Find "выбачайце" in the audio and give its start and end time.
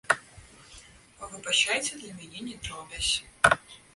1.33-1.91